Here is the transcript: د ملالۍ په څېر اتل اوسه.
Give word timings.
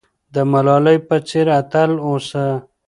د 0.33 0.35
ملالۍ 0.51 0.97
په 1.07 1.15
څېر 1.27 1.47
اتل 1.59 1.91
اوسه. 2.07 2.45